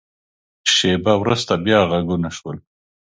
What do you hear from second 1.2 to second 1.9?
وروسته، بیا